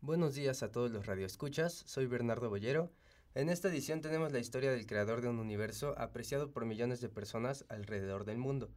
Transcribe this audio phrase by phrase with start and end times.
[0.00, 2.92] Buenos días a todos los radioescuchas, soy Bernardo Bollero.
[3.34, 7.08] En esta edición tenemos la historia del creador de un universo apreciado por millones de
[7.08, 8.70] personas alrededor del mundo,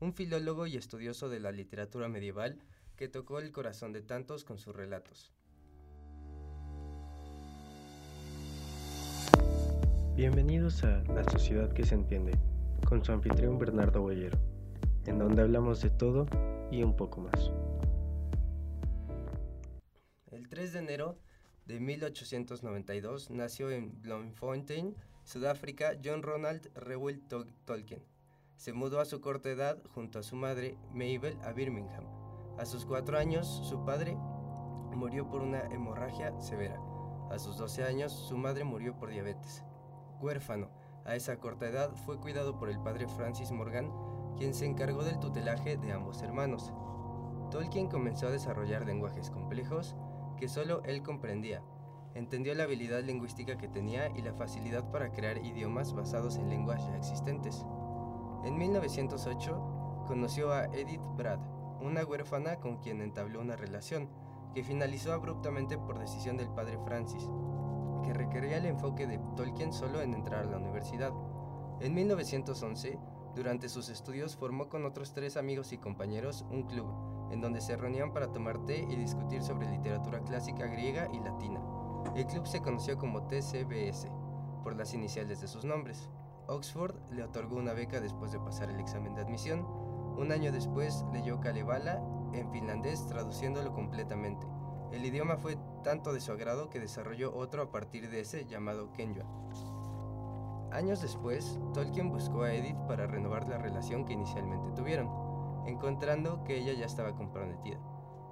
[0.00, 2.58] un filólogo y estudioso de la literatura medieval
[2.96, 5.34] que tocó el corazón de tantos con sus relatos.
[10.16, 12.38] Bienvenidos a La Sociedad que se entiende,
[12.88, 14.38] con su anfitrión Bernardo Bollero,
[15.04, 16.26] en donde hablamos de todo
[16.70, 17.50] y un poco más.
[20.54, 21.16] El 3 de enero
[21.66, 27.20] de 1892 nació en Bloemfontein, Sudáfrica, John Ronald Reuel
[27.64, 28.04] Tolkien.
[28.54, 32.04] Se mudó a su corta edad junto a su madre, Mabel, a Birmingham.
[32.56, 34.14] A sus cuatro años, su padre
[34.94, 36.80] murió por una hemorragia severa.
[37.32, 39.64] A sus 12 años, su madre murió por diabetes.
[40.20, 40.70] Huérfano,
[41.04, 43.90] a esa corta edad fue cuidado por el padre Francis Morgan,
[44.36, 46.72] quien se encargó del tutelaje de ambos hermanos.
[47.50, 49.96] Tolkien comenzó a desarrollar lenguajes complejos
[50.36, 51.62] que solo él comprendía.
[52.14, 56.86] Entendió la habilidad lingüística que tenía y la facilidad para crear idiomas basados en lenguas
[56.86, 57.64] ya existentes.
[58.44, 61.40] En 1908 conoció a Edith Brad,
[61.80, 64.08] una huérfana con quien entabló una relación,
[64.54, 67.28] que finalizó abruptamente por decisión del padre Francis,
[68.04, 71.12] que requería el enfoque de Tolkien solo en entrar a la universidad.
[71.80, 72.98] En 1911,
[73.34, 76.86] durante sus estudios formó con otros tres amigos y compañeros un club,
[77.34, 81.60] en donde se reunían para tomar té y discutir sobre literatura clásica griega y latina.
[82.14, 84.08] El club se conoció como TCBS,
[84.62, 86.08] por las iniciales de sus nombres.
[86.46, 89.66] Oxford le otorgó una beca después de pasar el examen de admisión.
[90.16, 92.00] Un año después leyó Kalevala
[92.32, 94.46] en finlandés traduciéndolo completamente.
[94.92, 98.92] El idioma fue tanto de su agrado que desarrolló otro a partir de ese llamado
[98.92, 99.24] Kenja.
[100.70, 105.33] Años después, Tolkien buscó a Edith para renovar la relación que inicialmente tuvieron,
[105.66, 107.78] encontrando que ella ya estaba comprometida.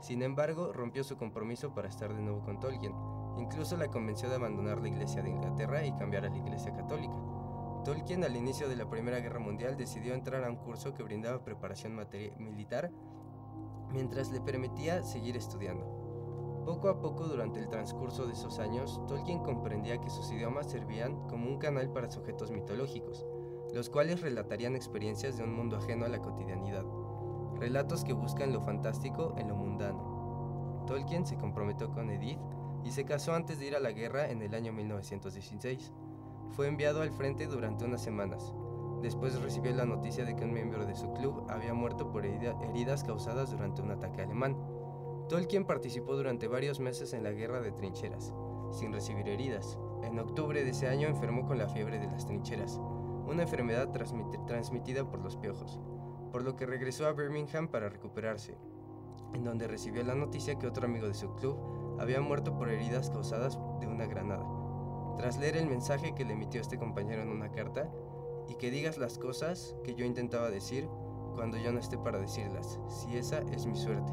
[0.00, 2.94] Sin embargo, rompió su compromiso para estar de nuevo con Tolkien.
[3.36, 7.14] Incluso la convenció de abandonar la Iglesia de Inglaterra y cambiar a la Iglesia Católica.
[7.84, 11.44] Tolkien al inicio de la Primera Guerra Mundial decidió entrar a un curso que brindaba
[11.44, 11.98] preparación
[12.38, 12.90] militar
[13.92, 16.62] mientras le permitía seguir estudiando.
[16.64, 21.26] Poco a poco durante el transcurso de esos años, Tolkien comprendía que sus idiomas servían
[21.28, 23.26] como un canal para sujetos mitológicos,
[23.74, 26.84] los cuales relatarían experiencias de un mundo ajeno a la cotidianidad,
[27.60, 30.82] relatos que buscan lo fantástico en lo mundano.
[30.86, 32.40] Tolkien se comprometió con Edith
[32.82, 35.92] y se casó antes de ir a la guerra en el año 1916.
[36.52, 38.54] Fue enviado al frente durante unas semanas.
[39.02, 43.04] Después recibió la noticia de que un miembro de su club había muerto por heridas
[43.04, 44.56] causadas durante un ataque alemán.
[45.28, 48.34] Tolkien participó durante varios meses en la guerra de trincheras,
[48.70, 49.78] sin recibir heridas.
[50.02, 52.80] En octubre de ese año enfermó con la fiebre de las trincheras,
[53.26, 53.90] una enfermedad
[54.46, 55.78] transmitida por los piojos,
[56.30, 58.56] por lo que regresó a Birmingham para recuperarse,
[59.34, 61.56] en donde recibió la noticia que otro amigo de su club
[61.98, 64.46] había muerto por heridas causadas de una granada.
[65.16, 67.90] Tras leer el mensaje que le emitió este compañero en una carta,
[68.48, 70.88] y que digas las cosas que yo intentaba decir
[71.34, 74.12] cuando yo no esté para decirlas, si esa es mi suerte.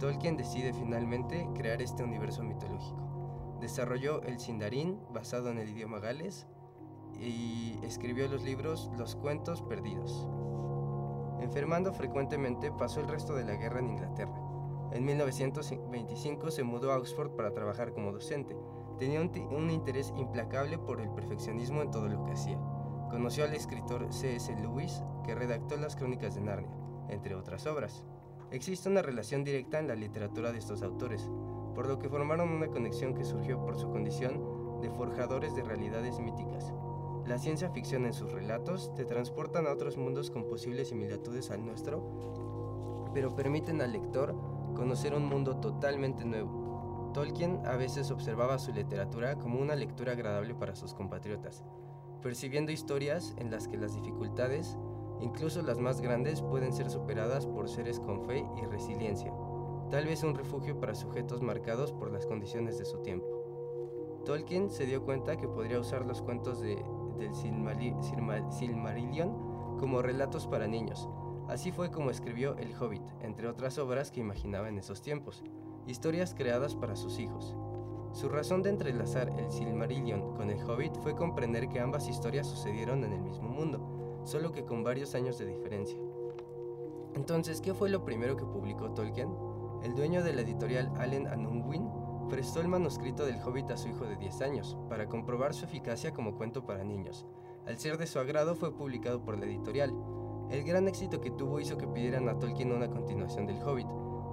[0.00, 3.56] Tolkien decide finalmente crear este universo mitológico.
[3.60, 6.46] Desarrolló el Sindarin, basado en el idioma gales,
[7.20, 10.28] y escribió los libros Los Cuentos Perdidos.
[11.40, 14.34] Enfermando frecuentemente, pasó el resto de la guerra en Inglaterra.
[14.92, 18.56] En 1925 se mudó a Oxford para trabajar como docente.
[18.98, 22.58] Tenía un, interés implacable por el perfeccionismo en todo lo que hacía.
[23.10, 24.54] Conoció al escritor C.S.
[24.56, 26.76] Lewis, que redactó las Crónicas de Narnia,
[27.08, 28.04] entre otras obras.
[28.50, 31.30] Existe una relación directa en la literatura de estos autores,
[31.74, 36.18] por lo que formaron una conexión que surgió por su condición de forjadores de realidades
[36.18, 36.72] míticas.
[37.28, 41.64] La ciencia ficción en sus relatos te transportan a otros mundos con posibles similitudes al
[41.64, 44.34] nuestro, pero permiten al lector
[44.74, 47.10] conocer un mundo totalmente nuevo.
[47.12, 51.64] Tolkien a veces observaba su literatura como una lectura agradable para sus compatriotas,
[52.22, 54.78] percibiendo historias en las que las dificultades
[55.20, 59.32] Incluso las más grandes pueden ser superadas por seres con fe y resiliencia,
[59.90, 64.22] tal vez un refugio para sujetos marcados por las condiciones de su tiempo.
[64.24, 66.84] Tolkien se dio cuenta que podría usar los cuentos de,
[67.18, 69.32] del Silmarillion
[69.78, 71.08] como relatos para niños.
[71.48, 75.42] Así fue como escribió El Hobbit, entre otras obras que imaginaba en esos tiempos,
[75.86, 77.56] historias creadas para sus hijos.
[78.12, 83.04] Su razón de entrelazar el Silmarillion con el Hobbit fue comprender que ambas historias sucedieron
[83.04, 85.98] en el mismo mundo, solo que con varios años de diferencia.
[87.14, 89.30] Entonces, ¿qué fue lo primero que publicó Tolkien?
[89.82, 91.57] El dueño de la editorial Allen Unwin
[92.28, 96.12] prestó el manuscrito del Hobbit a su hijo de 10 años, para comprobar su eficacia
[96.12, 97.26] como cuento para niños.
[97.66, 99.94] Al ser de su agrado fue publicado por la editorial.
[100.50, 103.88] El gran éxito que tuvo hizo que pidieran a Tolkien una continuación del Hobbit,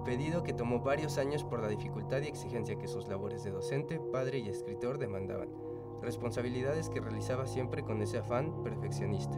[0.06, 4.00] pedido que tomó varios años por la dificultad y exigencia que sus labores de docente,
[4.00, 5.50] padre y escritor demandaban,
[6.02, 9.38] responsabilidades que realizaba siempre con ese afán perfeccionista.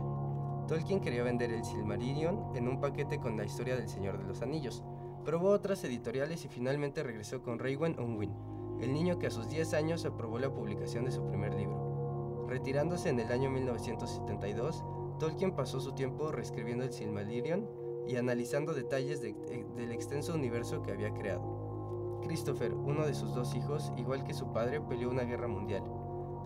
[0.68, 4.42] Tolkien quería vender el Silmarillion en un paquete con la historia del Señor de los
[4.42, 4.84] Anillos,
[5.28, 8.34] probó otras editoriales y finalmente regresó con Raywen Unwin,
[8.80, 12.46] el niño que a sus 10 años aprobó la publicación de su primer libro.
[12.48, 14.86] Retirándose en el año 1972,
[15.20, 17.68] Tolkien pasó su tiempo reescribiendo el Silmarillion
[18.08, 19.36] y analizando detalles eh,
[19.76, 22.22] del extenso universo que había creado.
[22.24, 25.84] Christopher, uno de sus dos hijos, igual que su padre, peleó una guerra mundial.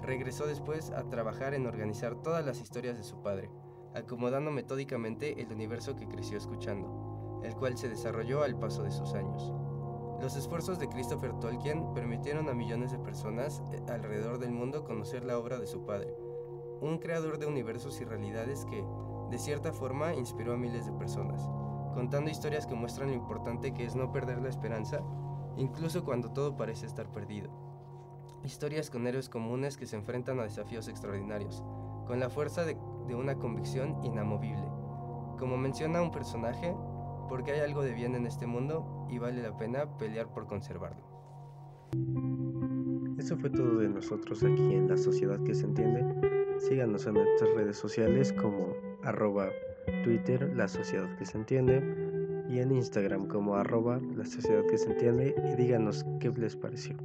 [0.01, 3.51] Regresó después a trabajar en organizar todas las historias de su padre,
[3.93, 7.10] acomodando metódicamente el universo que creció escuchando,
[7.43, 9.53] el cual se desarrolló al paso de sus años.
[10.21, 15.25] Los esfuerzos de Christopher Tolkien permitieron a millones de personas eh, alrededor del mundo conocer
[15.25, 16.15] la obra de su padre,
[16.79, 18.85] un creador de universos y realidades que,
[19.31, 21.49] de cierta forma, inspiró a miles de personas,
[21.95, 25.01] contando historias que muestran lo importante que es no perder la esperanza,
[25.57, 27.49] incluso cuando todo parece estar perdido.
[28.43, 31.63] Historias con héroes comunes que se enfrentan a desafíos extraordinarios,
[32.05, 32.77] con la fuerza de,
[33.07, 34.67] de una convicción inamovible.
[35.37, 36.75] Como menciona un personaje,
[37.31, 41.01] porque hay algo de bien en este mundo y vale la pena pelear por conservarlo.
[43.17, 46.03] Eso fue todo de nosotros aquí en La Sociedad que se entiende.
[46.59, 48.73] Síganos en nuestras redes sociales como
[49.03, 49.47] arroba
[50.03, 51.81] Twitter, La Sociedad que se entiende,
[52.49, 56.97] y en Instagram como arroba La Sociedad que se entiende y díganos qué les pareció.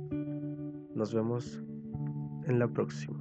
[0.93, 1.63] Nos vemos
[2.47, 3.16] en la próxima.